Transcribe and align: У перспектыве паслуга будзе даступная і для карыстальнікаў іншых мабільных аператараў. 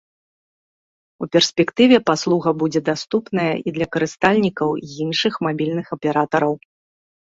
У 1.25 1.27
перспектыве 1.35 1.97
паслуга 2.09 2.49
будзе 2.63 2.81
даступная 2.89 3.47
і 3.67 3.75
для 3.75 3.87
карыстальнікаў 3.97 4.69
іншых 5.05 5.33
мабільных 5.49 5.87
аператараў. 5.99 6.53